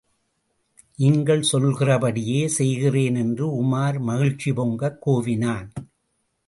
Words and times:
நீங்கள் 0.97 1.41
சொல்கிறபடியே 1.41 2.47
செய்கிறேன் 2.47 3.15
என்று 3.15 3.63
உமார் 3.63 3.99
மகிழ்ச்சி 3.99 4.51
பொங்கக் 4.51 4.99
கூவினான். 5.07 5.69